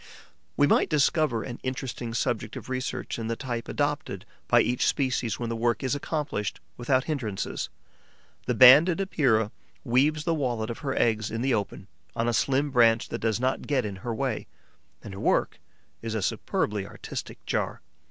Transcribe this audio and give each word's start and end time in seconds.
We 0.57 0.65
might 0.65 0.89
discover 0.89 1.43
an 1.43 1.59
interesting 1.61 2.15
subject 2.15 2.55
of 2.55 2.69
research 2.69 3.19
in 3.19 3.27
the 3.27 3.35
type 3.35 3.67
adopted 3.67 4.25
by 4.47 4.61
each 4.61 4.87
species 4.87 5.39
when 5.39 5.49
the 5.49 5.55
work 5.55 5.83
is 5.83 5.93
accomplished 5.93 6.59
without 6.75 7.03
hindrances. 7.03 7.69
The 8.47 8.55
Banded 8.55 8.99
Epeira 8.99 9.51
weaves 9.83 10.23
the 10.23 10.33
wallet 10.33 10.71
of 10.71 10.79
her 10.79 10.97
eggs 10.99 11.29
in 11.29 11.43
the 11.43 11.53
open, 11.53 11.85
on 12.15 12.27
a 12.27 12.33
slim 12.33 12.71
branch 12.71 13.09
that 13.09 13.19
does 13.19 13.39
not 13.39 13.67
get 13.67 13.85
in 13.85 13.97
her 13.97 14.11
way; 14.11 14.47
and 15.03 15.13
her 15.13 15.19
work 15.19 15.59
is 16.01 16.15
a 16.15 16.23
superbly 16.23 16.83
artistic 16.87 17.45
jar. 17.45 17.81